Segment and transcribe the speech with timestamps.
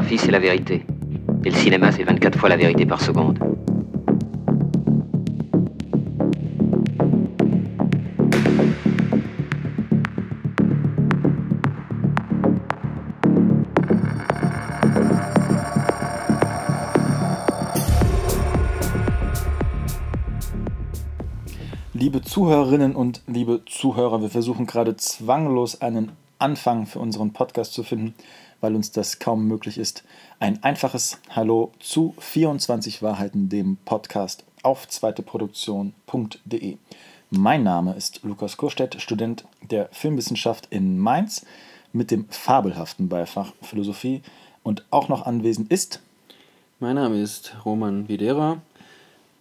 [0.00, 0.86] La photographie, c'est la vérité.
[1.44, 3.38] Et le cinéma, c'est 24 fois la vérité par seconde.
[21.92, 27.82] Liebe Zuhörerinnen und liebe Zuhörer, wir versuchen gerade zwanglos einen Anfang für unseren Podcast zu
[27.82, 28.14] finden,
[28.60, 30.04] weil uns das kaum möglich ist.
[30.38, 36.76] Ein einfaches Hallo zu 24 Wahrheiten, dem Podcast auf zweiteproduktion.de.
[37.30, 41.46] Mein Name ist Lukas Kurstedt, Student der Filmwissenschaft in Mainz
[41.92, 44.22] mit dem fabelhaften Beifach Philosophie
[44.62, 46.00] und auch noch anwesend ist.
[46.80, 48.60] Mein Name ist Roman Videra.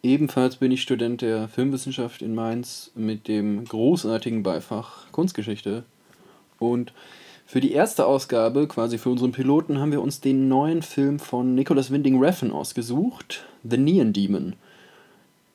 [0.02, 5.84] Ebenfalls bin ich Student der Filmwissenschaft in Mainz mit dem großartigen Beifach Kunstgeschichte.
[6.58, 6.94] Und
[7.50, 11.56] für die erste Ausgabe, quasi für unseren Piloten, haben wir uns den neuen Film von
[11.56, 14.54] Nicholas Winding Refn ausgesucht, The Neon Demon.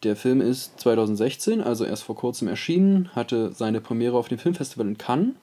[0.02, 4.88] Der Film ist 2016, also erst vor kurzem erschienen, hatte seine Premiere auf dem Filmfestival
[4.88, 5.36] in Cannes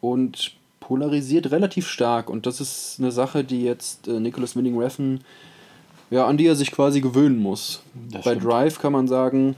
[0.00, 2.30] und polarisiert relativ stark.
[2.30, 5.20] Und das ist eine Sache, die jetzt äh, Nicholas Winding Refn
[6.08, 7.82] ja, an die er sich quasi gewöhnen muss.
[8.10, 8.46] Das Bei stimmt.
[8.46, 9.54] Drive kann man sagen,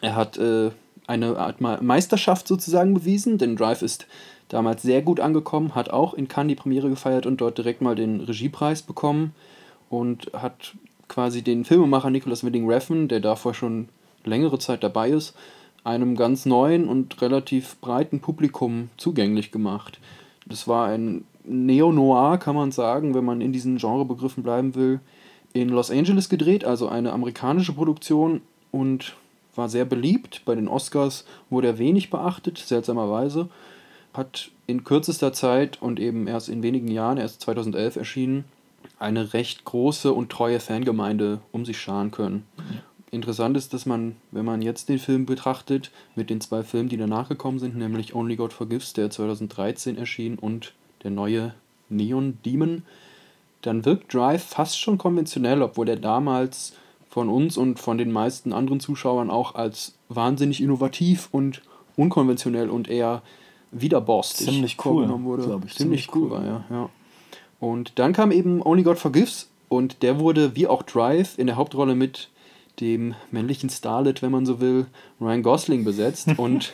[0.00, 0.72] er hat äh,
[1.06, 4.06] eine Art Meisterschaft sozusagen bewiesen, denn Drive ist
[4.48, 7.94] damals sehr gut angekommen, hat auch in Cannes die Premiere gefeiert und dort direkt mal
[7.94, 9.34] den Regiepreis bekommen
[9.88, 10.74] und hat
[11.08, 13.88] quasi den Filmemacher Nicholas Winding Refn, der davor schon
[14.24, 15.34] längere Zeit dabei ist,
[15.84, 19.98] einem ganz neuen und relativ breiten Publikum zugänglich gemacht.
[20.46, 25.00] Das war ein Neo-Noir, kann man sagen, wenn man in diesen Genrebegriffen bleiben will,
[25.52, 29.14] in Los Angeles gedreht, also eine amerikanische Produktion und
[29.54, 30.42] war sehr beliebt.
[30.44, 33.48] Bei den Oscars wurde er wenig beachtet, seltsamerweise.
[34.14, 38.44] Hat in kürzester Zeit und eben erst in wenigen Jahren, erst 2011 erschienen,
[38.98, 42.46] eine recht große und treue Fangemeinde um sich scharen können.
[43.10, 46.96] Interessant ist, dass man, wenn man jetzt den Film betrachtet, mit den zwei Filmen, die
[46.96, 50.72] danach gekommen sind, nämlich Only God Forgives, der 2013 erschien, und
[51.04, 51.54] der neue
[51.90, 52.84] Neon Demon,
[53.60, 56.74] dann wirkt Drive fast schon konventionell, obwohl er damals
[57.12, 61.60] von uns und von den meisten anderen Zuschauern auch als wahnsinnig innovativ und
[61.94, 63.20] unkonventionell und eher
[63.70, 65.42] widerborstig ziemlich cool wurde.
[65.42, 66.88] Ich, ziemlich, ziemlich cool, war ja, ja.
[67.60, 71.56] Und dann kam eben Only God Forgives und der wurde wie auch Drive in der
[71.56, 72.30] Hauptrolle mit
[72.80, 74.86] dem männlichen Starlet, wenn man so will,
[75.20, 76.72] Ryan Gosling besetzt und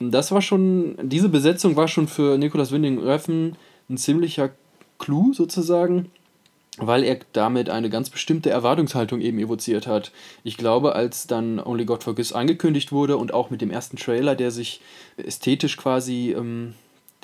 [0.00, 3.54] das war schon, diese Besetzung war schon für Nicolas Winding Refn
[3.90, 4.48] ein ziemlicher
[4.98, 6.10] Clou sozusagen,
[6.78, 10.12] weil er damit eine ganz bestimmte Erwartungshaltung eben evoziert hat.
[10.44, 14.34] Ich glaube, als dann Only God Forgives angekündigt wurde und auch mit dem ersten Trailer,
[14.34, 14.80] der sich
[15.16, 16.74] ästhetisch quasi, ähm,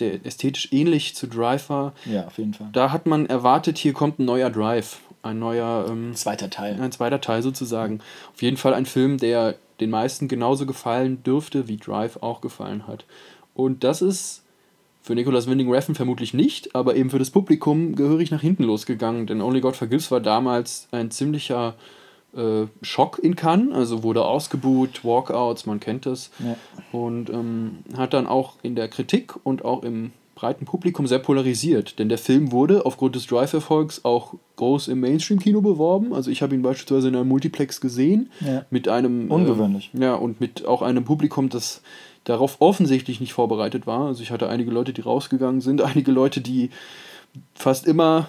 [0.00, 2.68] der ästhetisch ähnlich zu Drive war, ja, auf jeden Fall.
[2.72, 4.98] da hat man erwartet, hier kommt ein neuer Drive.
[5.22, 5.86] Ein neuer.
[5.88, 6.78] Ähm, zweiter Teil.
[6.78, 8.00] Ein zweiter Teil sozusagen.
[8.34, 12.86] Auf jeden Fall ein Film, der den meisten genauso gefallen dürfte, wie Drive auch gefallen
[12.86, 13.06] hat.
[13.54, 14.43] Und das ist
[15.04, 19.26] für Nicolas Winding Refn vermutlich nicht, aber eben für das Publikum gehörig nach hinten losgegangen,
[19.26, 21.74] denn Only God Forgives war damals ein ziemlicher
[22.34, 26.30] äh, Schock in Cannes, also wurde ausgebuht, Walkouts, man kennt das.
[26.38, 26.56] Ja.
[26.98, 31.98] Und ähm, hat dann auch in der Kritik und auch im breiten Publikum sehr polarisiert,
[31.98, 36.14] denn der Film wurde aufgrund des Drive-Erfolgs auch groß im Mainstream-Kino beworben.
[36.14, 38.64] Also ich habe ihn beispielsweise in einem Multiplex gesehen, ja.
[38.70, 39.30] mit einem...
[39.30, 39.90] Ungewöhnlich.
[39.94, 41.82] Äh, ja, und mit auch einem Publikum, das
[42.24, 44.06] darauf offensichtlich nicht vorbereitet war.
[44.06, 46.70] Also ich hatte einige Leute, die rausgegangen sind, einige Leute, die
[47.54, 48.28] fast immer,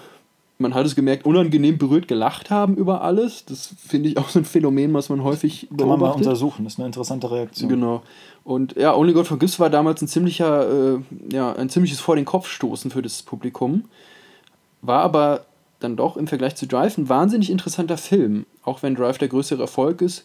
[0.58, 3.44] man hat es gemerkt, unangenehm berührt gelacht haben über alles.
[3.44, 5.78] Das finde ich auch so ein Phänomen, was man häufig beobachtet.
[5.78, 7.68] Kann man mal untersuchen, das ist eine interessante Reaktion.
[7.68, 8.02] Genau.
[8.44, 10.98] Und ja, Only God Forgives war damals ein ziemlicher, äh,
[11.32, 13.84] ja, ein ziemliches Vor den Kopf stoßen für das Publikum.
[14.82, 15.46] War aber
[15.80, 18.46] dann doch im Vergleich zu Drive ein wahnsinnig interessanter Film.
[18.62, 20.24] Auch wenn Drive der größere Erfolg ist,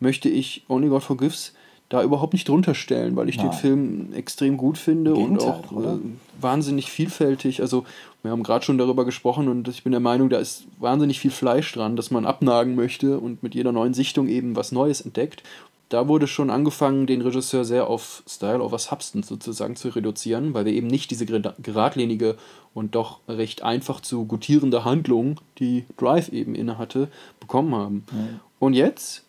[0.00, 1.54] möchte ich Only God Forgives
[1.92, 3.50] da überhaupt nicht drunter stellen, weil ich Nein.
[3.50, 5.98] den Film extrem gut finde und auch äh,
[6.40, 7.60] wahnsinnig vielfältig.
[7.60, 7.84] Also
[8.22, 11.30] wir haben gerade schon darüber gesprochen und ich bin der Meinung, da ist wahnsinnig viel
[11.30, 15.42] Fleisch dran, dass man abnagen möchte und mit jeder neuen Sichtung eben was Neues entdeckt.
[15.90, 20.64] Da wurde schon angefangen, den Regisseur sehr auf Style over Substance sozusagen zu reduzieren, weil
[20.64, 22.38] wir eben nicht diese geradlinige
[22.72, 27.08] und doch recht einfach zu gutierende Handlung, die Drive eben innehatte,
[27.38, 28.04] bekommen haben.
[28.10, 28.40] Ja.
[28.60, 29.24] Und jetzt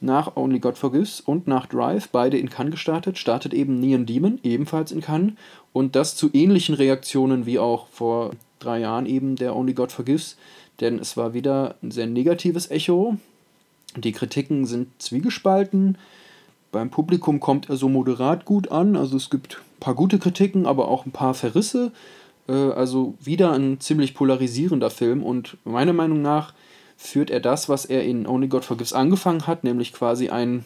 [0.00, 4.38] nach Only God Forgives und nach Drive, beide in Cannes gestartet, startet eben Neon Demon,
[4.42, 5.32] ebenfalls in Cannes.
[5.72, 10.36] Und das zu ähnlichen Reaktionen wie auch vor drei Jahren eben der Only God Forgives.
[10.80, 13.16] Denn es war wieder ein sehr negatives Echo.
[13.96, 15.96] Die Kritiken sind zwiegespalten.
[16.72, 18.96] Beim Publikum kommt er so moderat gut an.
[18.96, 21.92] Also es gibt ein paar gute Kritiken, aber auch ein paar Verrisse.
[22.48, 26.52] Äh, also wieder ein ziemlich polarisierender Film und meiner Meinung nach
[26.96, 30.64] führt er das, was er in Only God Forgives angefangen hat, nämlich quasi ein,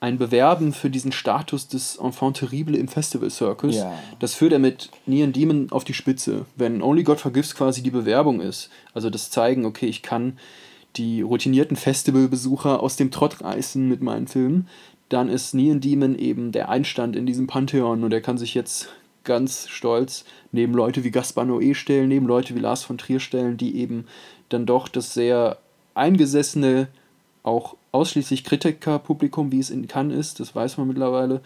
[0.00, 3.76] ein Bewerben für diesen Status des Enfant terrible im Festival Circus.
[3.76, 3.92] Ja.
[4.18, 6.46] Das führt er mit Neon Demon auf die Spitze.
[6.56, 10.38] Wenn Only God Forgives quasi die Bewerbung ist, also das Zeigen, okay, ich kann
[10.96, 14.66] die routinierten Festivalbesucher aus dem Trott reißen mit meinen Filmen,
[15.08, 18.88] dann ist Neon Demon eben der Einstand in diesem Pantheon und er kann sich jetzt
[19.30, 23.56] ganz stolz neben Leute wie Gaspar Noé stellen, neben Leute wie Lars von Trier stellen,
[23.56, 24.06] die eben
[24.48, 25.58] dann doch das sehr
[25.94, 26.88] eingesessene,
[27.44, 31.42] auch ausschließlich Kritikerpublikum, wie es in Cannes ist, das weiß man mittlerweile,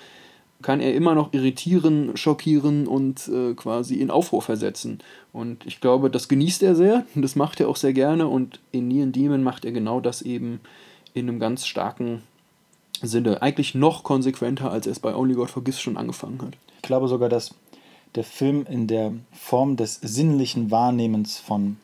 [0.63, 5.01] kann er immer noch irritieren, schockieren und äh, quasi in Aufruhr versetzen.
[5.35, 8.89] Und ich glaube, das genießt er sehr, das macht er auch sehr gerne und in
[8.89, 10.61] Neon Demon macht er genau das eben
[11.13, 12.23] in einem ganz starken
[13.03, 13.43] Sinne.
[13.43, 16.57] Eigentlich noch konsequenter, als er es bei Only God Forgives schon angefangen hat.
[16.77, 17.55] Ich glaube sogar, dass
[18.15, 21.77] der Film in der Form des sinnlichen Wahrnehmens von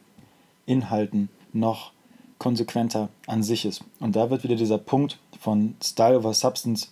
[0.66, 1.92] Inhalten noch
[2.38, 3.82] konsequenter an sich ist.
[3.98, 6.88] Und da wird wieder dieser Punkt von Style over Substance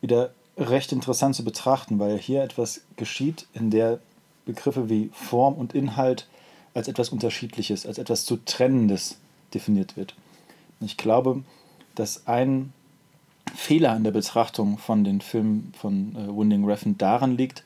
[0.00, 4.00] wieder recht interessant zu betrachten, weil hier etwas geschieht, in der
[4.44, 6.26] Begriffe wie Form und Inhalt
[6.74, 9.16] als etwas Unterschiedliches, als etwas zu Trennendes
[9.54, 10.14] definiert wird.
[10.80, 11.42] Ich glaube,
[11.94, 12.72] dass ein
[13.54, 17.64] Fehler in der Betrachtung von den Filmen von äh, Winding Refn daran liegt,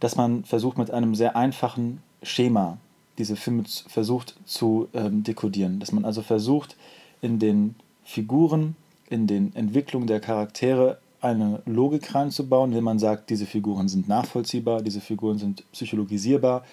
[0.00, 2.78] dass man versucht mit einem sehr einfachen Schema
[3.18, 5.78] diese Filme versucht zu ähm, dekodieren.
[5.78, 6.76] Dass man also versucht,
[7.20, 8.76] in den Figuren,
[9.08, 14.82] in den Entwicklungen der Charaktere eine Logik reinzubauen, wenn man sagt, diese Figuren sind nachvollziehbar,
[14.82, 16.64] diese Figuren sind psychologisierbar.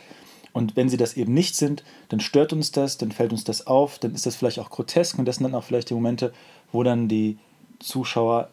[0.53, 3.67] Und wenn sie das eben nicht sind, dann stört uns das, dann fällt uns das
[3.67, 6.33] auf, dann ist das vielleicht auch grotesk und das sind dann auch vielleicht die Momente,
[6.71, 7.37] wo dann die
[7.79, 8.49] Zuschauer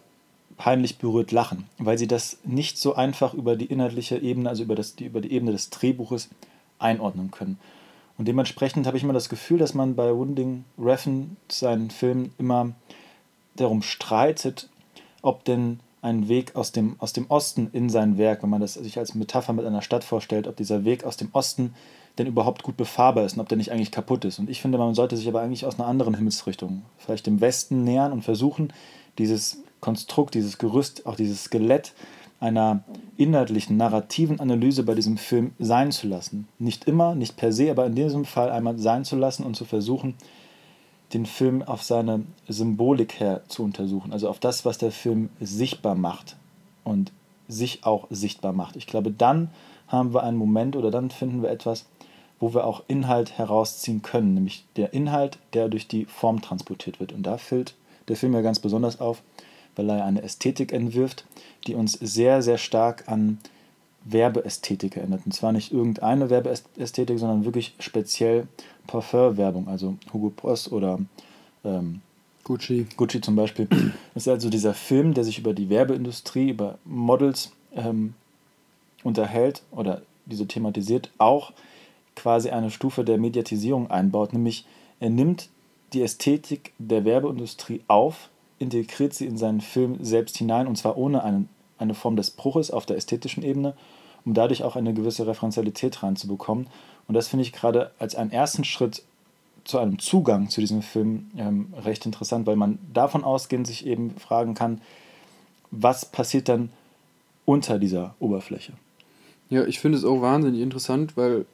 [0.57, 4.75] peinlich berührt lachen, weil sie das nicht so einfach über die inhaltliche Ebene, also über,
[4.75, 6.29] das, die, über die Ebene des Drehbuches
[6.79, 7.59] einordnen können.
[8.17, 12.73] Und dementsprechend habe ich immer das Gefühl, dass man bei Winding Refn seinen Film immer
[13.57, 14.69] darum streitet,
[15.23, 18.75] ob denn ein Weg aus dem, aus dem Osten in sein Werk, wenn man das
[18.75, 21.75] sich als Metapher mit einer Stadt vorstellt, ob dieser Weg aus dem Osten
[22.19, 24.39] denn überhaupt gut befahrbar ist und ob der nicht eigentlich kaputt ist.
[24.39, 27.85] Und ich finde, man sollte sich aber eigentlich aus einer anderen Himmelsrichtung, vielleicht dem Westen
[27.85, 28.73] nähern und versuchen,
[29.19, 31.93] dieses Konstrukt, dieses Gerüst, auch dieses Skelett
[32.41, 32.85] einer
[33.19, 36.49] inhaltlichen, narrativen Analyse bei diesem Film sein zu lassen.
[36.59, 39.67] Nicht immer, nicht per se, aber in diesem Fall einmal sein zu lassen und zu
[39.67, 40.15] versuchen,
[41.13, 45.95] den Film auf seine Symbolik her zu untersuchen, also auf das, was der Film sichtbar
[45.95, 46.37] macht
[46.83, 47.13] und
[47.47, 48.77] sich auch sichtbar macht.
[48.77, 49.51] Ich glaube, dann
[49.87, 51.85] haben wir einen Moment oder dann finden wir etwas,
[52.41, 57.13] wo wir auch Inhalt herausziehen können, nämlich der Inhalt, der durch die Form transportiert wird.
[57.13, 57.75] Und da fällt
[58.09, 59.23] der Film ja ganz besonders auf,
[59.77, 61.25] weil er eine Ästhetik entwirft,
[61.67, 63.39] die uns sehr, sehr stark an
[64.05, 65.23] Werbeästhetik erinnert.
[65.25, 68.47] Und zwar nicht irgendeine Werbeästhetik, sondern wirklich speziell
[68.87, 70.99] Parfum-Werbung, also Hugo Boss oder
[71.65, 72.03] ähm,
[72.45, 72.87] Gucci.
[72.97, 73.67] Gucci zum Beispiel.
[74.15, 78.15] Das ist also dieser Film, der sich über die Werbeindustrie, über Models ähm,
[79.03, 81.53] unterhält oder diese thematisiert, auch
[82.15, 84.33] quasi eine Stufe der Mediatisierung einbaut.
[84.33, 84.67] Nämlich
[85.01, 85.49] er nimmt
[85.93, 88.29] die Ästhetik der Werbeindustrie auf,
[88.59, 92.71] integriert sie in seinen Film selbst hinein und zwar ohne einen, eine Form des Bruches
[92.71, 93.75] auf der ästhetischen Ebene,
[94.25, 96.69] um dadurch auch eine gewisse Referenzialität reinzubekommen.
[97.07, 99.03] Und das finde ich gerade als einen ersten Schritt
[99.65, 104.11] zu einem Zugang zu diesem Film ähm, recht interessant, weil man davon ausgehend sich eben
[104.19, 104.81] fragen kann,
[105.71, 106.71] was passiert dann
[107.45, 108.73] unter dieser Oberfläche.
[109.51, 111.47] Ja, ich finde es auch wahnsinnig interessant, weil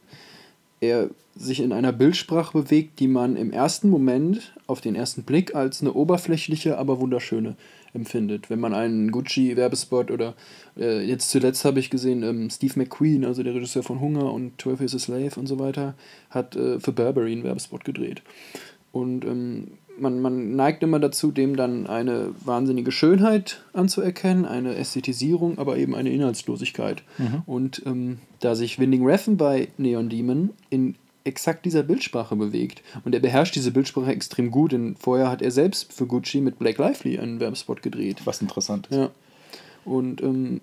[0.80, 5.54] er sich in einer Bildsprache bewegt, die man im ersten Moment, auf den ersten Blick,
[5.54, 7.56] als eine oberflächliche, aber wunderschöne
[7.92, 8.50] empfindet.
[8.50, 10.34] Wenn man einen Gucci-Werbespot oder
[10.76, 14.60] äh, jetzt zuletzt habe ich gesehen, ähm, Steve McQueen, also der Regisseur von Hunger und
[14.60, 15.94] 12 is a Slave und so weiter,
[16.30, 18.22] hat äh, für Burberry einen Werbespot gedreht.
[18.92, 19.68] Und ähm,
[19.98, 25.94] man, man neigt immer dazu, dem dann eine wahnsinnige Schönheit anzuerkennen, eine Ästhetisierung, aber eben
[25.94, 27.02] eine Inhaltslosigkeit.
[27.18, 27.42] Mhm.
[27.46, 33.14] Und ähm, da sich Winding Refn bei Neon Demon in exakt dieser Bildsprache bewegt und
[33.14, 36.82] er beherrscht diese Bildsprache extrem gut, denn vorher hat er selbst für Gucci mit Blake
[36.82, 38.22] Lively einen Werbespot gedreht.
[38.24, 38.96] Was interessant ist.
[38.96, 39.10] Ja.
[39.84, 40.60] Und ähm,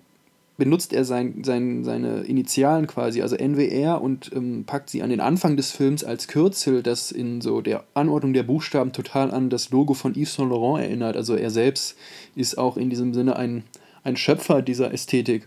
[0.58, 5.20] benutzt er sein, sein, seine Initialen quasi, also NWR, und ähm, packt sie an den
[5.20, 9.70] Anfang des Films als Kürzel, das in so der Anordnung der Buchstaben total an das
[9.70, 11.16] Logo von Yves Saint Laurent erinnert.
[11.16, 11.96] Also er selbst
[12.34, 13.62] ist auch in diesem Sinne ein,
[14.02, 15.46] ein Schöpfer dieser Ästhetik.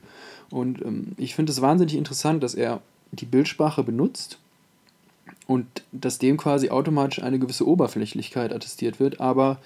[0.50, 4.40] Und ähm, ich finde es wahnsinnig interessant, dass er die Bildsprache benutzt
[5.46, 9.60] und dass dem quasi automatisch eine gewisse Oberflächlichkeit attestiert wird, aber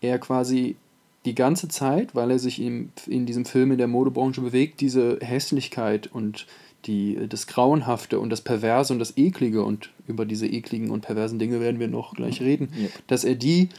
[0.00, 0.76] er quasi
[1.24, 5.18] die ganze Zeit, weil er sich in, in diesem Film in der Modebranche bewegt, diese
[5.20, 6.46] Hässlichkeit und
[6.86, 11.38] die, das Grauenhafte und das Perverse und das Eklige und über diese ekligen und perversen
[11.38, 12.88] Dinge werden wir noch gleich reden, Ja.
[13.06, 13.70] dass er die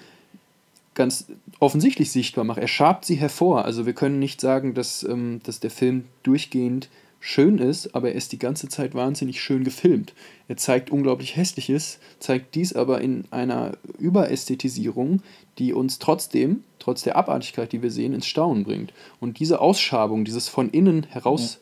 [0.95, 1.25] ganz
[1.59, 2.57] offensichtlich sichtbar macht.
[2.57, 3.65] Er schabt sie hervor.
[3.65, 6.89] Also wir können nicht sagen, dass, ähm, dass der Film durchgehend
[7.25, 10.13] schön ist, aber er ist die ganze Zeit wahnsinnig schön gefilmt.
[10.47, 15.23] Er zeigt unglaublich Hässliches, zeigt dies aber in einer Überästhetisierung,
[15.57, 18.93] die uns trotzdem, trotz der Abartigkeit, die wir sehen, ins Staunen bringt.
[19.19, 21.57] Und diese Ausschabung, dieses von innen heraus,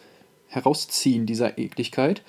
[0.48, 2.24] herausziehen dieser Ekligkeit,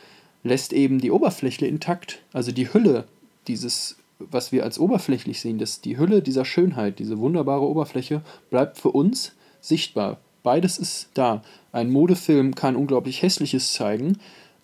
[0.45, 2.23] lässt eben die Oberfläche intakt.
[2.33, 3.09] Also die Hülle
[3.49, 8.79] dieses, was wir als oberflächlich sehen, das, die Hülle dieser Schönheit, diese wunderbare Oberfläche, bleibt
[8.79, 10.21] für uns sichtbar.
[10.45, 11.43] Beides ist da.
[11.73, 14.19] Ein Modefilm kann unglaublich Hässliches zeigen,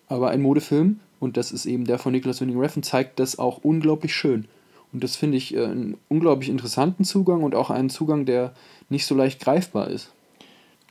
[0.07, 3.63] aber ein Modefilm, und das ist eben der von Nicholas Winding Refn, zeigt das auch
[3.63, 4.47] unglaublich schön.
[4.93, 8.53] Und das finde ich äh, einen unglaublich interessanten Zugang und auch einen Zugang, der
[8.89, 10.11] nicht so leicht greifbar ist.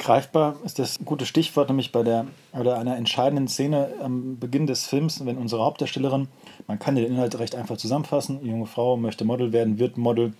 [0.01, 2.27] Greifbar ist das gute Stichwort, nämlich bei der
[2.59, 6.27] oder einer entscheidenden Szene am Beginn des Films, wenn unsere Hauptdarstellerin,
[6.67, 10.33] man kann den Inhalt recht einfach zusammenfassen, junge Frau möchte Model werden, wird Model,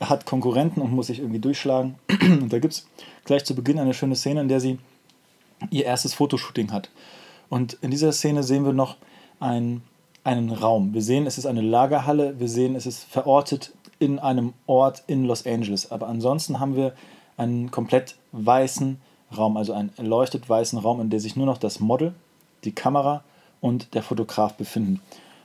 [0.00, 1.94] hat Konkurrenten und muss sich irgendwie durchschlagen.
[2.22, 2.88] Und da gibt es
[3.24, 4.78] gleich zu Beginn eine schöne Szene, in der sie
[5.70, 6.90] ihr erstes Fotoshooting hat.
[7.48, 8.96] Und in dieser Szene sehen wir noch
[9.40, 9.82] ein,
[10.24, 10.94] einen Raum.
[10.94, 15.24] Wir sehen, es ist eine Lagerhalle, wir sehen, es ist verortet in einem Ort in
[15.24, 15.90] Los Angeles.
[15.90, 16.94] Aber ansonsten haben wir
[17.36, 19.00] einen komplett weißen
[19.36, 22.14] Raum, also einen erleuchtet weißen Raum, in dem sich nur noch das Model,
[22.64, 23.22] die Kamera
[23.60, 25.00] und der Fotograf befinden.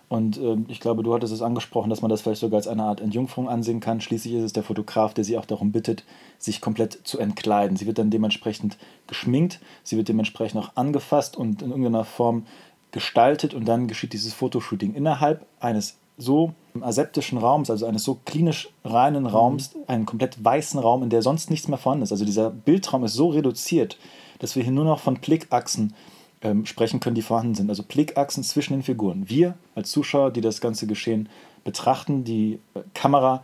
[0.09, 2.83] Und ähm, ich glaube, du hattest es angesprochen, dass man das vielleicht sogar als eine
[2.83, 3.99] Art Entjungferung ansehen kann.
[3.99, 6.05] Schließlich ist es der Fotograf, der sie auch darum bittet,
[6.37, 7.75] sich komplett zu entkleiden.
[7.75, 12.45] Sie wird dann dementsprechend geschminkt, sie wird dementsprechend auch angefasst und in irgendeiner Form
[12.91, 18.69] gestaltet und dann geschieht dieses Fotoshooting innerhalb eines so aseptischen Raums, also eines so klinisch
[18.83, 22.11] reinen Raums, einen komplett weißen Raum, in der sonst nichts mehr vorhanden ist.
[22.11, 23.97] Also dieser Bildraum ist so reduziert,
[24.39, 25.93] dass wir hier nur noch von Blickachsen
[26.41, 27.69] ähm, sprechen können, die vorhanden sind.
[27.69, 29.29] Also Blickachsen zwischen den Figuren.
[29.29, 31.29] Wir als Zuschauer, die das ganze Geschehen
[31.63, 33.43] betrachten, die äh, Kamera,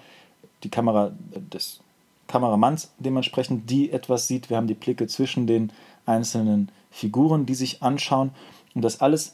[0.64, 1.80] die Kamera äh, des
[2.28, 4.50] Kameramanns dementsprechend, die etwas sieht.
[4.50, 5.72] Wir haben die Blicke zwischen den
[6.06, 8.32] einzelnen Figuren, die sich anschauen.
[8.74, 9.34] Und das alles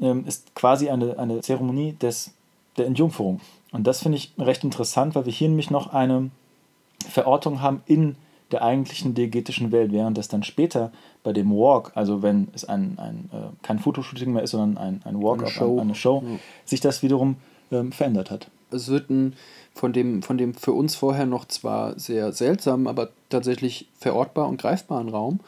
[0.00, 2.32] ähm, ist quasi eine, eine Zeremonie des,
[2.76, 3.40] der Entjungferung.
[3.72, 6.30] Und das finde ich recht interessant, weil wir hier nämlich noch eine
[7.08, 8.16] Verortung haben in
[8.50, 10.90] der eigentlichen diegetischen Welt, während das dann später
[11.22, 15.02] bei dem Walk, also wenn es ein, ein, äh, kein Fotoshooting mehr ist, sondern ein,
[15.04, 15.80] ein Walk, Eine Show.
[15.80, 16.38] Eine Show, Ja.
[16.64, 17.36] sich das wiederum
[17.70, 18.48] ähm, verändert hat.
[18.70, 19.34] es wird ein,
[19.74, 24.60] von, dem, von dem für uns vorher noch zwar sehr seltsamen, aber tatsächlich verortbar und
[24.60, 25.40] greifbaren Raum,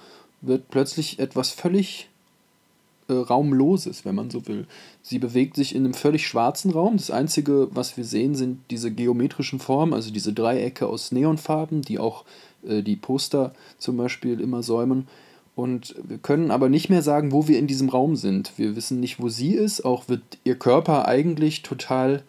[0.42, 2.08] wird plötzlich etwas völlig
[3.08, 4.66] äh, Raumloses, wenn man so will.
[5.02, 6.96] Sie bewegt sich in einem völlig schwarzen Raum.
[6.96, 11.98] Das Einzige, was wir sehen, sind diese geometrischen Formen, also diese Dreiecke aus Neonfarben, die
[11.98, 12.24] auch
[12.66, 15.08] äh, die Poster zum Beispiel immer säumen.
[15.54, 18.52] Und wir können aber nicht mehr sagen, wo wir in diesem Raum sind.
[18.56, 19.84] Wir wissen nicht, wo sie ist.
[19.84, 22.22] Auch wird ihr Körper eigentlich total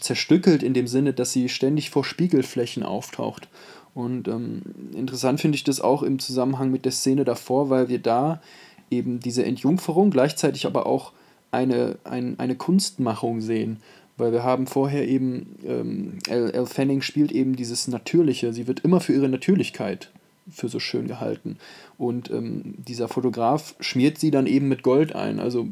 [0.00, 3.48] zerstückelt in dem Sinne, dass sie ständig vor Spiegelflächen auftaucht.
[3.94, 4.62] Und ähm,
[4.94, 8.40] interessant finde ich das auch im Zusammenhang mit der Szene davor, weil wir da
[8.90, 11.12] eben diese Entjungferung, gleichzeitig aber auch
[11.50, 13.78] eine, ein, eine Kunstmachung sehen.
[14.16, 18.52] Weil wir haben vorher eben, ähm, Elle Fanning spielt eben dieses Natürliche.
[18.52, 20.10] Sie wird immer für ihre Natürlichkeit
[20.50, 21.58] für so schön gehalten.
[21.98, 25.38] Und ähm, dieser Fotograf schmiert sie dann eben mit Gold ein.
[25.40, 25.68] Also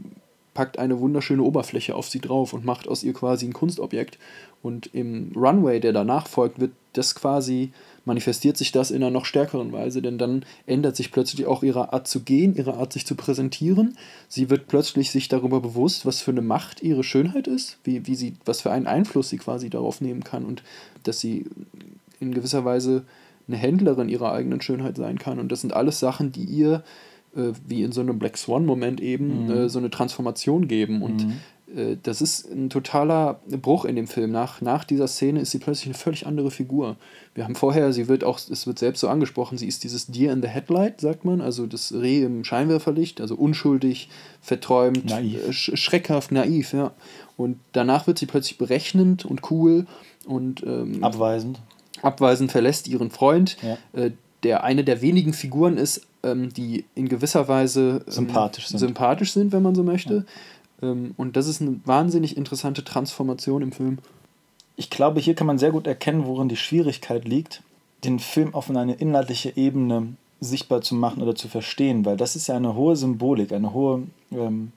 [0.54, 4.18] packt eine wunderschöne Oberfläche auf sie drauf und macht aus ihr quasi ein Kunstobjekt.
[4.62, 7.72] Und im Runway, der danach folgt, wird das quasi,
[8.04, 11.92] manifestiert sich das in einer noch stärkeren Weise, denn dann ändert sich plötzlich auch ihre
[11.92, 13.96] Art zu gehen, ihre Art sich zu präsentieren.
[14.28, 18.16] Sie wird plötzlich sich darüber bewusst, was für eine Macht ihre Schönheit ist, wie, wie
[18.16, 20.62] sie, was für einen Einfluss sie quasi darauf nehmen kann und
[21.04, 21.46] dass sie
[22.18, 23.04] in gewisser Weise
[23.48, 25.38] eine Händlerin ihrer eigenen Schönheit sein kann.
[25.38, 26.84] Und das sind alles Sachen, die ihr,
[27.36, 29.50] äh, wie in so einem Black Swan-Moment eben, Mhm.
[29.50, 31.02] äh, so eine Transformation geben.
[31.02, 31.26] Und
[31.76, 34.32] äh, das ist ein totaler Bruch in dem Film.
[34.32, 36.96] Nach, nach dieser Szene ist sie plötzlich eine völlig andere Figur.
[37.34, 40.32] Wir haben vorher, sie wird auch, es wird selbst so angesprochen, sie ist dieses Deer
[40.32, 44.08] in the Headlight, sagt man, also das Reh im Scheinwerferlicht, also unschuldig,
[44.42, 45.48] verträumt, Naiv.
[45.48, 46.90] äh, sch schreckhaft, naiv, ja.
[47.36, 49.86] Und danach wird sie plötzlich berechnend und cool
[50.26, 51.60] und ähm, Abweisend.
[52.02, 53.78] abweisend verlässt ihren Freund, Ja.
[53.98, 54.10] äh,
[54.42, 58.78] der eine der wenigen Figuren ist, ähm, die in gewisser Weise ähm, Sympathisch sind.
[58.78, 60.26] sympathisch sind, wenn man so möchte.
[60.82, 63.98] Ähm, und das ist eine wahnsinnig interessante Transformation im Film.
[64.76, 67.62] Ich glaube, hier kann man sehr gut erkennen, worin die Schwierigkeit liegt,
[68.04, 72.46] den Film auf eine inhaltliche Ebene sichtbar zu machen oder zu verstehen, weil das ist
[72.46, 74.72] ja eine hohe Symbolik, eine hohe, ähm,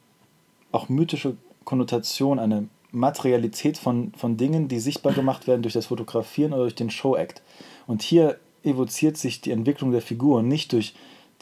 [0.73, 6.51] auch mythische Konnotation, eine Materialität von, von Dingen, die sichtbar gemacht werden durch das Fotografieren
[6.53, 7.41] oder durch den Show-Act.
[7.88, 10.93] Und hier evoziert sich die Entwicklung der Figur nicht durch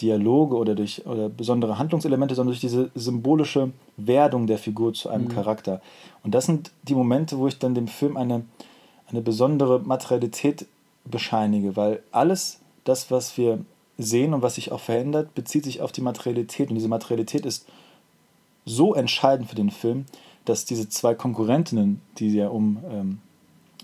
[0.02, 5.26] Dialoge oder durch oder besondere Handlungselemente, sondern durch diese symbolische Werdung der Figur zu einem
[5.26, 5.30] mhm.
[5.30, 5.82] Charakter.
[6.24, 8.44] Und das sind die Momente, wo ich dann dem Film eine,
[9.08, 10.66] eine besondere Materialität
[11.06, 13.60] bescheinige, weil alles das, was wir
[13.98, 16.70] sehen und was sich auch verändert, bezieht sich auf die Materialität.
[16.70, 17.68] Und diese Materialität ist
[18.66, 20.06] so entscheidend für den Film,
[20.46, 23.20] dass diese zwei Konkurrentinnen, die ja um ähm,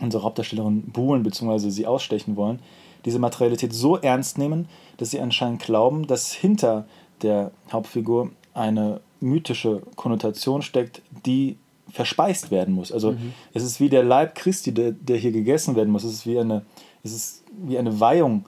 [0.01, 1.69] unsere Hauptdarstellerin buhlen bzw.
[1.69, 2.59] sie ausstechen wollen,
[3.07, 6.85] diese Materialität so ernst nehmen, dass sie anscheinend glauben, dass hinter
[7.21, 11.57] der Hauptfigur eine mythische Konnotation steckt, die
[11.89, 12.91] verspeist werden muss.
[12.91, 13.33] Also mhm.
[13.53, 16.03] es ist wie der Leib Christi, der, der hier gegessen werden muss.
[16.03, 16.65] Es ist wie eine,
[17.01, 18.45] es ist wie eine Weihung,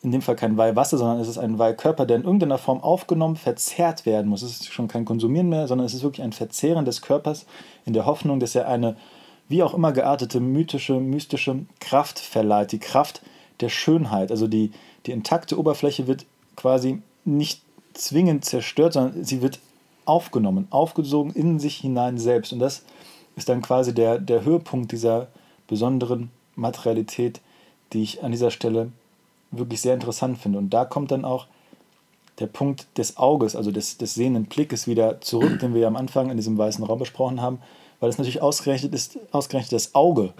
[0.00, 3.36] in dem Fall kein Weihwasser, sondern es ist ein Weihkörper, der in irgendeiner Form aufgenommen,
[3.36, 4.40] verzehrt werden muss.
[4.40, 7.44] Es ist schon kein Konsumieren mehr, sondern es ist wirklich ein Verzehren des Körpers
[7.84, 8.96] in der Hoffnung, dass er eine
[9.48, 12.72] wie auch immer geartete mythische, mystische Kraft verleiht.
[12.72, 13.20] Die Kraft
[13.60, 14.30] der Schönheit.
[14.30, 14.72] Also die,
[15.06, 17.62] die intakte Oberfläche wird quasi nicht
[17.94, 19.58] zwingend zerstört, sondern sie wird
[20.04, 22.52] aufgenommen, aufgesogen in sich hinein selbst.
[22.52, 22.82] Und das
[23.36, 25.28] ist dann quasi der, der Höhepunkt dieser
[25.68, 27.40] besonderen Materialität,
[27.92, 28.90] die ich an dieser Stelle
[29.50, 30.58] wirklich sehr interessant finde.
[30.58, 31.46] Und da kommt dann auch
[32.38, 35.96] der Punkt des Auges, also des, des sehenden Blickes wieder zurück, den wir ja am
[35.96, 37.58] Anfang in diesem weißen Raum besprochen haben,
[38.00, 40.32] weil es natürlich ausgerechnet ist, ausgerechnet das Auge.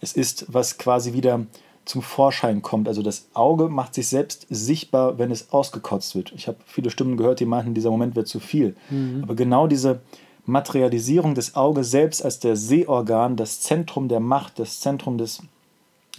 [0.00, 1.46] Es ist, was quasi wieder
[1.86, 2.88] zum Vorschein kommt.
[2.88, 6.32] Also das Auge macht sich selbst sichtbar, wenn es ausgekotzt wird.
[6.36, 8.76] Ich habe viele Stimmen gehört, die meinten, dieser Moment wird zu viel.
[8.90, 9.22] Mhm.
[9.22, 10.00] Aber genau diese
[10.44, 15.42] Materialisierung des Auges selbst als der Sehorgan, das Zentrum der Macht, das Zentrum des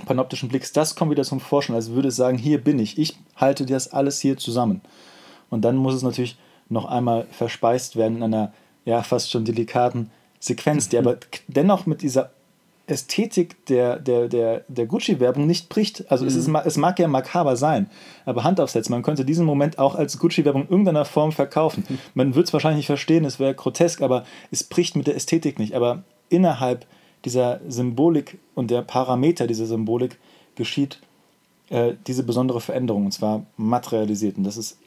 [0.06, 1.76] panoptischen Blicks, das kommt wieder zum Vorschein.
[1.76, 4.82] Also würde es sagen, hier bin ich, ich halte das alles hier zusammen.
[5.50, 6.38] Und dann muss es natürlich
[6.70, 8.54] noch einmal verspeist werden in einer
[8.86, 12.32] ja fast schon delikaten Sequenz, die aber dennoch mit dieser
[12.88, 16.09] Ästhetik der, der, der, der Gucci-Werbung nicht bricht.
[16.09, 16.29] Also mhm.
[16.29, 17.90] es, ist, es mag ja makaber sein,
[18.25, 21.83] aber Hand aufsetzen, man könnte diesen Moment auch als Gucci-Werbung in irgendeiner Form verkaufen.
[21.88, 22.00] Mhm.
[22.14, 25.59] Man würde es wahrscheinlich nicht verstehen, es wäre grotesk, aber es bricht mit der Ästhetik
[25.59, 25.75] nicht.
[25.75, 26.85] Aber innerhalb
[27.25, 30.18] dieser Symbolik und der Parameter dieser Symbolik
[30.55, 31.00] geschieht
[31.70, 34.38] äh, diese besondere Veränderung, und zwar materialisiert.
[34.38, 34.77] Und das ist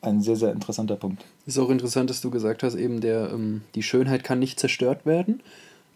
[0.00, 1.24] ein sehr, sehr interessanter Punkt.
[1.46, 5.04] Ist auch interessant, dass du gesagt hast, eben der, ähm, die Schönheit kann nicht zerstört
[5.04, 5.42] werden,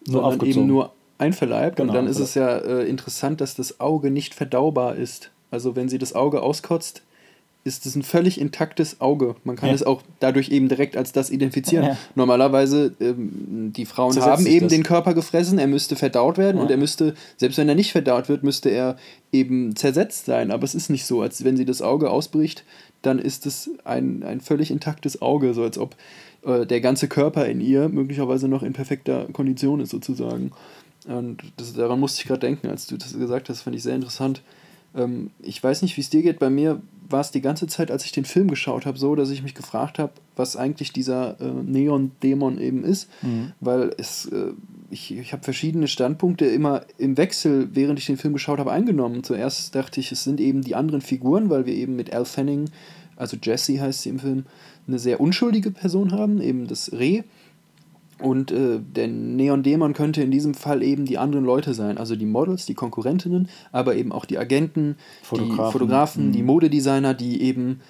[0.07, 1.77] nur sondern eben nur einverleibt.
[1.77, 5.31] Genau, und dann ist es ja äh, interessant, dass das Auge nicht verdaubar ist.
[5.51, 7.03] Also wenn sie das Auge auskotzt,
[7.65, 9.37] ist es ein völlig intaktes Auge.
[9.45, 9.75] Man kann ja.
[9.75, 11.85] es auch dadurch eben direkt als das identifizieren.
[11.85, 11.97] Ja.
[12.15, 14.73] Normalerweise, ähm, die Frauen Zersetzt haben eben das.
[14.73, 16.63] den Körper gefressen, er müsste verdaut werden ja.
[16.63, 18.97] und er müsste, selbst wenn er nicht verdaut wird, müsste er
[19.33, 20.51] eben zersetzt sein.
[20.51, 22.65] Aber es ist nicht so, als wenn sie das Auge ausbricht,
[23.03, 25.95] dann ist es ein, ein völlig intaktes Auge, so als ob
[26.45, 30.53] äh, der ganze Körper in ihr möglicherweise noch in perfekter Kondition ist, sozusagen.
[31.09, 33.95] Und das, daran musste ich gerade denken, als du das gesagt hast, fand ich sehr
[33.95, 34.43] interessant.
[34.95, 36.39] Ähm, ich weiß nicht, wie es dir geht.
[36.39, 39.31] Bei mir war es die ganze Zeit, als ich den Film geschaut habe, so, dass
[39.31, 43.09] ich mich gefragt habe, was eigentlich dieser äh, Neon-Dämon eben ist.
[43.23, 43.53] Mhm.
[43.61, 44.53] Weil es, äh,
[44.91, 49.25] ich, ich habe verschiedene Standpunkte immer im Wechsel, während ich den Film geschaut habe, eingenommen.
[49.25, 52.69] Zuerst dachte ich, es sind eben die anderen Figuren, weil wir eben mit Al Fanning,
[53.17, 54.45] also Jesse heißt sie im Film,
[54.87, 57.23] eine sehr unschuldige Person haben, eben das Reh.
[58.21, 62.27] Und äh, der Neon-Dämon könnte in diesem Fall eben die anderen Leute sein, also die
[62.27, 65.67] Models, die Konkurrentinnen, aber eben auch die Agenten, Fotografen.
[65.67, 66.33] die Fotografen, mhm.
[66.33, 67.81] die Modedesigner, die eben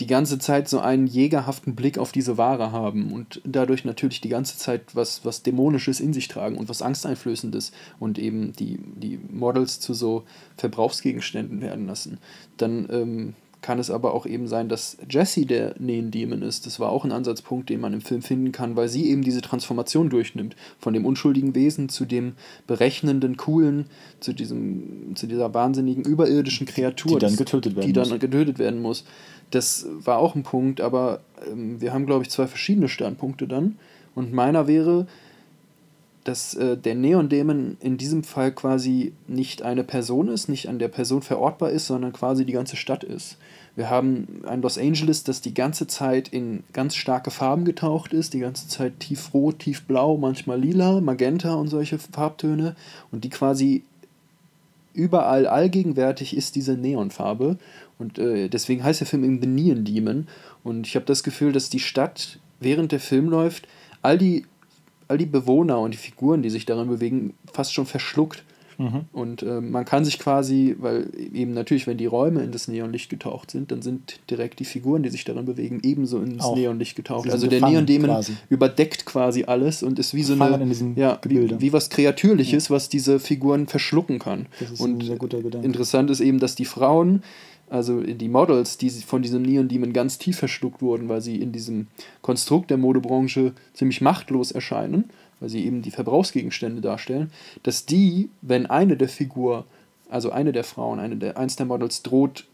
[0.00, 4.28] die ganze Zeit so einen jägerhaften Blick auf diese Ware haben und dadurch natürlich die
[4.28, 9.18] ganze Zeit was, was Dämonisches in sich tragen und was Angsteinflößendes und eben die, die
[9.30, 10.24] Models zu so
[10.56, 12.18] Verbrauchsgegenständen werden lassen.
[12.58, 16.66] Dann ähm, kann es aber auch eben sein, dass Jessie der Nähen-Demon ist.
[16.66, 19.40] Das war auch ein Ansatzpunkt, den man im Film finden kann, weil sie eben diese
[19.40, 20.54] Transformation durchnimmt.
[20.78, 22.34] Von dem unschuldigen Wesen zu dem
[22.66, 23.86] berechnenden, coolen,
[24.20, 27.18] zu, diesem, zu dieser wahnsinnigen, überirdischen Kreatur.
[27.18, 28.08] Die dann getötet werden die muss.
[28.08, 29.04] dann getötet werden muss.
[29.50, 33.78] Das war auch ein Punkt, aber ähm, wir haben, glaube ich, zwei verschiedene Standpunkte dann.
[34.14, 35.06] Und meiner wäre,
[36.24, 40.88] dass äh, der Neon-Dämon in diesem Fall quasi nicht eine Person ist, nicht an der
[40.88, 43.36] Person verortbar ist, sondern quasi die ganze Stadt ist.
[43.76, 48.34] Wir haben ein Los Angeles, das die ganze Zeit in ganz starke Farben getaucht ist,
[48.34, 52.74] die ganze Zeit tiefrot, tiefblau, manchmal lila, magenta und solche Farbtöne.
[53.12, 53.84] Und die quasi
[54.94, 57.56] überall allgegenwärtig ist diese Neonfarbe.
[58.00, 60.26] Und äh, deswegen heißt der Film eben The Neon Demon.
[60.64, 63.68] Und ich habe das Gefühl, dass die Stadt während der Film läuft
[64.02, 64.44] all die
[65.08, 68.44] all die Bewohner und die Figuren, die sich darin bewegen, fast schon verschluckt.
[68.78, 69.06] Mhm.
[69.12, 73.10] Und äh, man kann sich quasi, weil eben natürlich, wenn die Räume in das Neonlicht
[73.10, 76.54] getaucht sind, dann sind direkt die Figuren, die sich darin bewegen, ebenso ins Auch.
[76.54, 77.28] Neonlicht getaucht.
[77.28, 78.34] Also der Neon-Dämon quasi.
[78.48, 83.18] überdeckt quasi alles und ist wie so eine, ja, wie, wie was Kreatürliches, was diese
[83.18, 84.46] Figuren verschlucken kann.
[84.60, 85.66] Das ist und ein sehr guter Gedanke.
[85.66, 87.24] interessant ist eben, dass die Frauen,
[87.70, 91.88] also die Models, die von diesem Neon-Demon ganz tief verschluckt wurden, weil sie in diesem
[92.22, 97.30] Konstrukt der Modebranche ziemlich machtlos erscheinen, weil sie eben die Verbrauchsgegenstände darstellen,
[97.62, 99.64] dass die, wenn eine der Figur,
[100.08, 102.44] also eine der Frauen, eine der, eins der Models droht,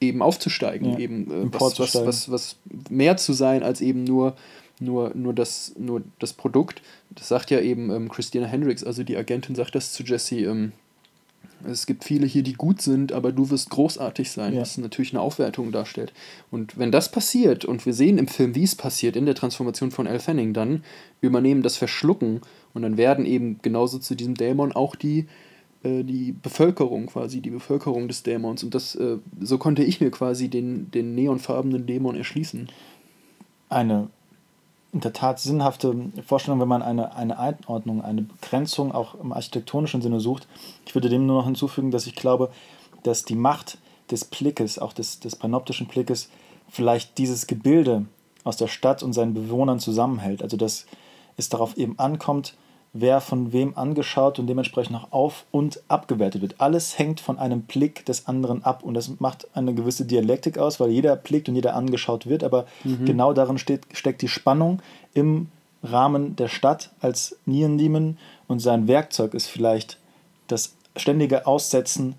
[0.00, 2.56] eben aufzusteigen, Ja, eben äh, was, was, was, was
[2.88, 4.34] mehr zu sein als eben nur,
[4.80, 6.80] nur, nur, das, nur das Produkt.
[7.10, 10.72] Das sagt ja eben ähm, Christina Hendricks, also die Agentin sagt das zu Jesse, ähm,
[11.64, 14.60] es gibt viele hier, die gut sind, aber du wirst großartig sein, Ja.
[14.62, 16.12] was natürlich eine Aufwertung darstellt.
[16.50, 19.90] Und wenn das passiert, und wir sehen im Film, wie es passiert, in der Transformation
[19.90, 20.82] von Elle Fanning, dann
[21.20, 22.40] übernehmen das Verschlucken
[22.74, 25.26] und dann werden eben genauso zu diesem Dämon auch die,
[25.82, 28.62] äh, die Bevölkerung quasi, die Bevölkerung des Dämons.
[28.62, 32.68] Und das, äh, so konnte ich mir quasi den, den neonfarbenen Dämon erschließen.
[33.68, 34.08] eine
[34.92, 35.94] in der Tat sinnhafte
[36.26, 40.48] Vorstellung, wenn man eine, eine Einordnung, eine Begrenzung auch im architektonischen Sinne sucht.
[40.84, 42.50] Ich würde dem nur noch hinzufügen, dass ich glaube,
[43.04, 43.78] dass die Macht
[44.10, 46.28] des Blickes, auch des, des panoptischen Blickes,
[46.68, 48.06] vielleicht dieses Gebilde
[48.42, 50.42] aus der Stadt und seinen Bewohnern zusammenhält.
[50.42, 50.86] Also dass
[51.36, 52.56] es darauf eben ankommt,
[52.92, 56.56] wer von wem angeschaut und dementsprechend auch auf- und abgewertet wird.
[56.60, 60.80] Alles hängt von einem Blick des anderen ab und das macht eine gewisse Dialektik aus,
[60.80, 62.66] weil jeder blickt und jeder angeschaut wird, aber
[63.04, 64.82] genau darin steht, steckt die Spannung
[65.14, 65.48] im
[65.82, 69.98] Rahmen der Stadt als Nierendiemen und sein Werkzeug ist vielleicht
[70.48, 72.16] das ständige Aussetzen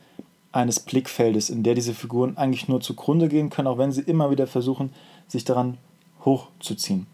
[0.51, 4.31] eines Blickfeldes, in der diese Figuren eigentlich nur zugrunde gehen können, auch wenn sie immer
[4.31, 4.93] wieder versuchen,
[5.27, 5.77] sich daran
[6.25, 7.07] hochzuziehen.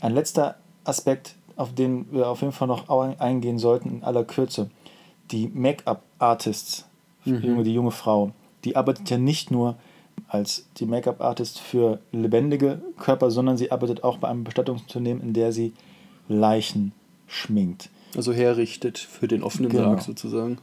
[0.00, 2.88] Ein letzter Aspekt, auf den wir auf jeden Fall noch
[3.18, 4.70] eingehen sollten in aller Kürze.
[5.30, 6.84] Die Make-up-Artists,
[7.24, 7.64] Mhm.
[7.64, 8.30] die junge Frau,
[8.64, 9.76] die arbeitet ja nicht nur
[10.28, 15.52] als die Make-up-Artist für lebendige Körper, sondern sie arbeitet auch bei einem Bestattungsunternehmen, in der
[15.52, 15.72] sie
[16.28, 16.92] Leichen
[17.26, 17.90] schminkt.
[18.16, 19.84] Also herrichtet für den offenen Genau.
[19.84, 20.58] Sarg sozusagen.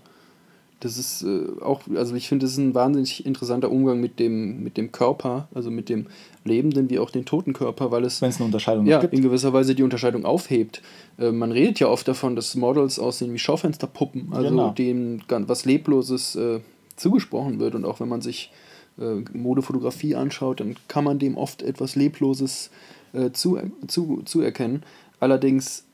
[0.84, 4.64] Das ist äh, auch, also ich finde, das ist ein wahnsinnig interessanter Umgang mit dem,
[4.64, 6.08] mit dem Körper, also mit dem
[6.44, 9.14] lebenden wie auch den toten Körper, weil es Wenn es eine Unterscheidung ja, gibt.
[9.14, 10.82] in gewisser Weise die Unterscheidung aufhebt.
[11.18, 14.70] Äh, man redet ja oft davon, dass Models aussehen wie Schaufensterpuppen, also Genau.
[14.72, 16.60] denen gan- was Lebloses äh,
[16.96, 17.76] zugesprochen wird.
[17.76, 18.52] Und auch wenn man sich
[19.00, 22.70] äh, Modefotografie anschaut, dann kann man dem oft etwas Lebloses
[23.14, 24.84] äh, zu, zu, zuerkennen.
[25.20, 25.86] Allerdings,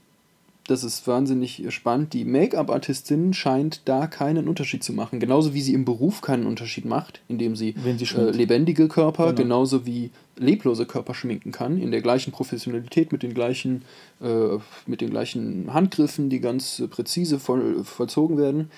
[0.69, 5.19] das ist wahnsinnig spannend, die Make-up-Artistin scheint da keinen Unterschied zu machen.
[5.19, 9.41] Genauso wie sie im Beruf keinen Unterschied macht, indem sie, sie äh, lebendige Körper Genau.
[9.41, 13.83] genauso wie leblose Körper schminken kann, in der gleichen Professionalität, mit den gleichen,
[14.21, 18.69] äh, mit den gleichen Handgriffen, die ganz präzise voll, vollzogen werden.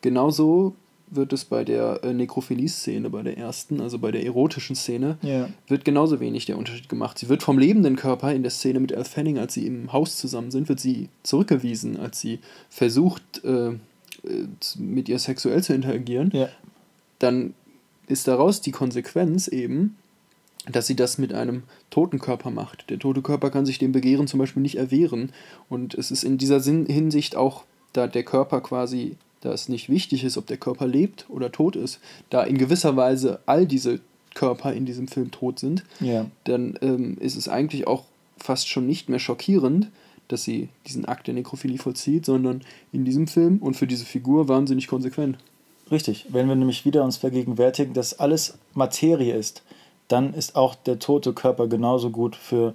[0.00, 0.76] Genauso
[1.14, 5.48] wird es bei der äh, Nekrophilie-Szene, bei der ersten, also bei der erotischen Szene, Ja.
[5.68, 7.18] wird genauso wenig der Unterschied gemacht.
[7.18, 10.16] Sie wird vom lebenden Körper in der Szene mit Elle Fanning, als sie im Haus
[10.16, 12.38] zusammen sind, wird sie zurückgewiesen, als sie
[12.70, 13.76] versucht, äh, äh,
[14.78, 16.48] mit ihr sexuell zu interagieren Ja.
[17.18, 17.54] dann
[18.08, 19.96] ist daraus die Konsequenz eben,
[20.70, 22.88] dass sie das mit einem toten Körper macht.
[22.90, 25.32] Der tote Körper kann sich dem Begehren zum Beispiel nicht erwehren.
[25.68, 29.88] Und es ist in dieser Sinn Hinsicht auch, da der Körper quasi, da es nicht
[29.88, 32.00] wichtig ist, ob der Körper lebt oder tot ist,
[32.30, 34.00] da in gewisser Weise all diese
[34.34, 36.26] Körper in diesem Film tot sind, Ja.
[36.44, 38.04] dann ähm, ist es eigentlich auch
[38.38, 39.88] fast schon nicht mehr schockierend,
[40.28, 44.48] dass sie diesen Akt der Nekrophilie vollzieht, sondern in diesem Film und für diese Figur
[44.48, 45.36] wahnsinnig konsequent.
[45.90, 49.62] Richtig, wenn wir nämlich wieder uns vergegenwärtigen, dass alles Materie ist,
[50.08, 52.74] dann ist auch der tote Körper genauso gut für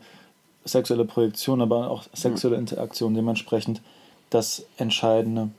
[0.66, 3.82] sexuelle Projektion, aber auch sexuelle Interaktion dementsprechend
[4.30, 5.50] das entscheidende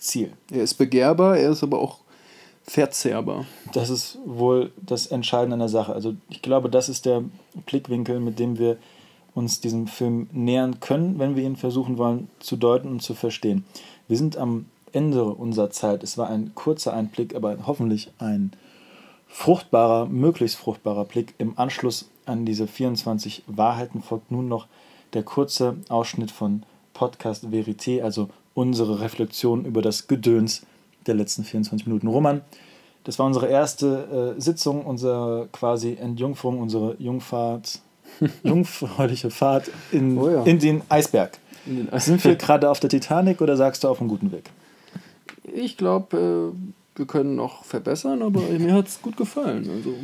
[0.00, 0.32] Ziel.
[0.50, 1.98] Er ist begehrbar, er ist aber auch
[2.62, 3.46] verzehrbar.
[3.72, 5.92] Das ist wohl das Entscheidende an der Sache.
[5.92, 7.24] Also ich glaube, das ist der
[7.66, 8.78] Blickwinkel, mit dem wir
[9.34, 13.64] uns diesem Film nähern können, wenn wir ihn versuchen wollen zu deuten und zu verstehen.
[14.08, 16.02] Wir sind am Ende unserer Zeit.
[16.02, 18.52] Es war ein kurzer Einblick, aber hoffentlich ein
[19.28, 21.34] fruchtbarer, möglichst fruchtbarer Blick.
[21.38, 24.66] Im Anschluss an diese 24 Wahrheiten folgt nun noch
[25.12, 30.62] der kurze Ausschnitt von Podcast Verité, also unsere Reflexion über das Gedöns
[31.06, 32.08] der letzten 24 Minuten.
[32.08, 32.42] Roman,
[33.04, 37.80] das war unsere erste äh, Sitzung, unsere quasi Entjungferung, unsere Jungfahrt,
[38.42, 40.42] jungfräuliche Fahrt in, Oh ja.
[40.44, 41.38] in den Eisberg.
[41.66, 44.44] In den Sind wir gerade auf der Titanic oder sagst du auf einem guten Weg?
[45.54, 49.68] Ich glaube, äh, wir können noch verbessern, aber mir hat es gut gefallen.
[49.70, 49.94] Also,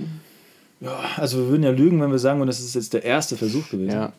[0.80, 3.37] Ja, also wir würden ja lügen, wenn wir sagen, und das ist jetzt der erste
[3.37, 3.92] Versuch gewesen.
[3.92, 4.12] ja,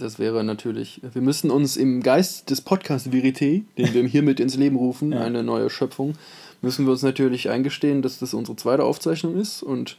[0.00, 4.56] Das wäre natürlich, wir müssen uns im Geist des Podcast Verité, den wir hiermit ins
[4.56, 5.20] Leben rufen, Ja.
[5.20, 6.14] eine neue Schöpfung,
[6.62, 9.96] müssen wir uns natürlich eingestehen, dass das unsere zweite Aufzeichnung ist und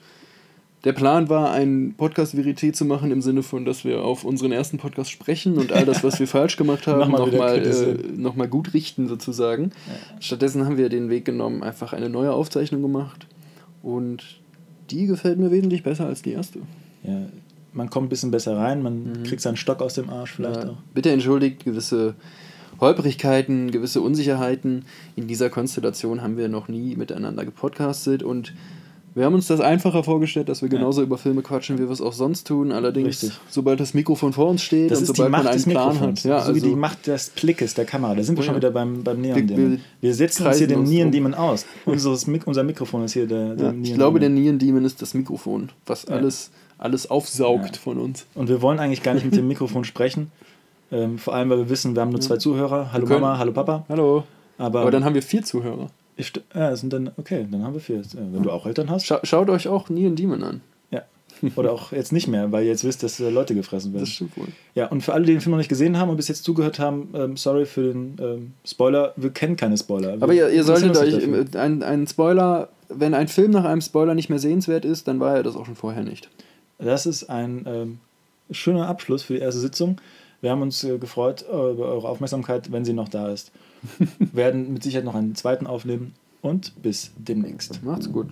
[0.83, 4.51] der Plan war, einen Podcast Verité zu machen im Sinne von, dass wir auf unseren
[4.51, 8.35] ersten Podcast sprechen und all das, was wir falsch gemacht haben, Nochmal nochmal äh, noch
[8.35, 9.71] mal gut richten sozusagen.
[10.19, 13.27] Stattdessen haben wir den Weg genommen, einfach eine neue Aufzeichnung gemacht
[13.83, 14.23] und
[14.89, 16.59] die gefällt mir wesentlich besser als die erste.
[17.03, 17.27] Ja,
[17.73, 20.69] man kommt ein bisschen besser rein, man kriegt seinen Stock aus dem Arsch vielleicht Ja,
[20.71, 20.77] auch.
[20.93, 22.15] bitte entschuldigt gewisse
[22.79, 24.85] Holprigkeiten, gewisse Unsicherheiten.
[25.15, 28.53] In dieser Konstellation haben wir noch nie miteinander gepodcastet und
[29.13, 30.77] wir haben uns das einfacher vorgestellt, dass wir Ja.
[30.77, 32.71] genauso über Filme quatschen, wie wir es auch sonst tun.
[32.71, 33.33] Allerdings, Richtig.
[33.49, 36.29] sobald das Mikrofon vor uns steht Das und sobald man einen Plan Mikrofons, hat.
[36.29, 38.15] Ja, so wie also, die Macht des Blickes der Kamera.
[38.15, 38.45] Da sind wir Ja.
[38.47, 41.11] schon wieder beim, beim Neon Wir- wir setzen uns hier dem uns Neon drum.
[41.11, 41.65] Demon aus.
[41.85, 44.43] Unseres, unser Mikrofon ist hier der, der ja, ich glaube, der Demon.
[44.43, 46.15] Neon Demon ist das Mikrofon, was Ja.
[46.15, 46.49] alles,
[46.81, 47.81] alles aufsaugt Ja.
[47.81, 48.25] von uns.
[48.35, 50.31] Und wir wollen eigentlich gar nicht mit dem Mikrofon sprechen.
[50.93, 52.91] Ähm, vor allem, weil wir wissen, wir haben nur zwei Zuhörer.
[52.91, 53.85] Hallo Mama, hallo Papa.
[53.87, 54.25] Hallo.
[54.57, 55.87] Aber, Aber dann haben wir vier Zuhörer.
[56.17, 58.01] ich, ja, sind dann, okay, dann haben wir vier.
[58.13, 59.05] Wenn du auch Eltern hast.
[59.05, 60.59] Scha schaut euch auch Neon Demon an.
[60.89, 61.03] Ja.
[61.55, 64.03] Oder auch jetzt nicht mehr, weil ihr jetzt wisst, dass äh, Leute gefressen werden.
[64.03, 64.47] Das stimmt wohl.
[64.75, 66.77] Ja, und für alle, die den Film noch nicht gesehen haben und bis jetzt zugehört
[66.77, 69.13] haben, ähm, sorry für den ähm, Spoiler.
[69.15, 70.17] Wir kennen keine Spoiler.
[70.17, 71.61] Wir Aber ihr, ihr solltet euch, nicht dafür.
[71.61, 75.37] ein, ein Spoiler, wenn ein Film nach einem Spoiler nicht mehr sehenswert ist, dann war
[75.37, 76.29] er das auch schon vorher nicht.
[76.83, 77.99] Das ist ein ähm,
[78.49, 79.97] schöner Abschluss für die erste Sitzung.
[80.41, 83.51] Wir haben uns äh, gefreut äh, über eure Aufmerksamkeit, wenn sie noch da ist.
[84.19, 87.83] werden mit Sicherheit noch einen zweiten aufnehmen und bis demnächst.
[87.83, 88.27] Macht's gut.